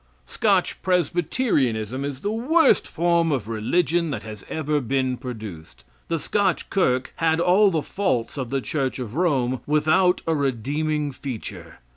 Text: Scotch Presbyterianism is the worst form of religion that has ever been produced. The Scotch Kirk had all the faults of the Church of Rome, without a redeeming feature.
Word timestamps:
Scotch 0.25 0.81
Presbyterianism 0.81 2.03
is 2.03 2.21
the 2.21 2.31
worst 2.31 2.87
form 2.87 3.31
of 3.31 3.47
religion 3.47 4.09
that 4.09 4.23
has 4.23 4.43
ever 4.49 4.79
been 4.81 5.15
produced. 5.15 5.83
The 6.07 6.17
Scotch 6.17 6.71
Kirk 6.71 7.13
had 7.17 7.39
all 7.39 7.69
the 7.69 7.83
faults 7.83 8.35
of 8.35 8.49
the 8.49 8.61
Church 8.61 8.97
of 8.97 9.13
Rome, 9.15 9.59
without 9.67 10.23
a 10.25 10.33
redeeming 10.33 11.11
feature. 11.11 11.81